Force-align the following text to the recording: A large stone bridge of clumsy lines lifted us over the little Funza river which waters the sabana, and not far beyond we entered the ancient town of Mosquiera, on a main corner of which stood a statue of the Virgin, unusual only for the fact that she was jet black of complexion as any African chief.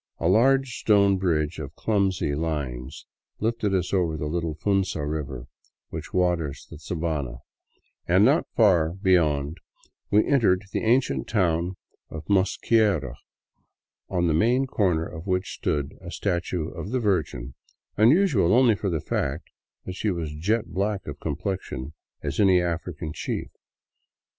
A 0.17 0.27
large 0.27 0.71
stone 0.79 1.17
bridge 1.19 1.59
of 1.59 1.75
clumsy 1.75 2.33
lines 2.33 3.05
lifted 3.39 3.75
us 3.75 3.93
over 3.93 4.17
the 4.17 4.25
little 4.25 4.55
Funza 4.55 5.07
river 5.07 5.45
which 5.89 6.11
waters 6.11 6.65
the 6.71 6.79
sabana, 6.79 7.37
and 8.07 8.25
not 8.25 8.47
far 8.55 8.93
beyond 8.93 9.59
we 10.09 10.25
entered 10.25 10.63
the 10.73 10.81
ancient 10.83 11.27
town 11.27 11.77
of 12.09 12.25
Mosquiera, 12.27 13.13
on 14.09 14.27
a 14.27 14.33
main 14.33 14.65
corner 14.65 15.05
of 15.05 15.27
which 15.27 15.53
stood 15.53 15.93
a 16.01 16.09
statue 16.09 16.69
of 16.69 16.89
the 16.89 16.99
Virgin, 16.99 17.53
unusual 17.95 18.55
only 18.55 18.73
for 18.73 18.89
the 18.89 19.01
fact 19.01 19.51
that 19.85 19.93
she 19.93 20.09
was 20.09 20.33
jet 20.33 20.65
black 20.65 21.05
of 21.05 21.19
complexion 21.19 21.93
as 22.23 22.39
any 22.39 22.59
African 22.59 23.13
chief. 23.13 23.51